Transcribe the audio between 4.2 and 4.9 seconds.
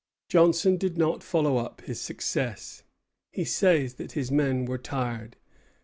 men were